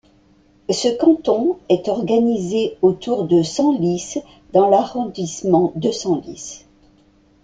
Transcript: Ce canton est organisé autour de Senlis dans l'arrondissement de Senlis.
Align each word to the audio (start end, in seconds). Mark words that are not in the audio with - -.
Ce 0.71 0.87
canton 0.97 1.57
est 1.69 1.87
organisé 1.87 2.75
autour 2.81 3.25
de 3.25 3.43
Senlis 3.43 4.15
dans 4.51 4.67
l'arrondissement 4.67 5.73
de 5.75 5.91
Senlis. 5.91 6.65